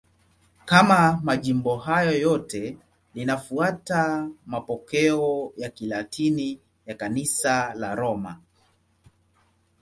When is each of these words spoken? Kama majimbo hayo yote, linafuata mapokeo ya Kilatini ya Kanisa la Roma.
Kama 0.65 1.19
majimbo 1.23 1.77
hayo 1.77 2.11
yote, 2.19 2.77
linafuata 3.13 4.29
mapokeo 4.45 5.53
ya 5.57 5.69
Kilatini 5.69 6.59
ya 6.85 6.95
Kanisa 6.95 7.73
la 7.73 7.95
Roma. 7.95 8.39